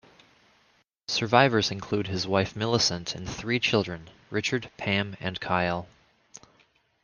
Survivors 1.07 1.69
include 1.69 2.07
his 2.07 2.25
wife 2.27 2.55
Millicent 2.55 3.13
and 3.13 3.29
three 3.29 3.59
children, 3.59 4.09
Richard, 4.31 4.71
Pam 4.75 5.15
and 5.19 5.39
Kyle. 5.39 5.87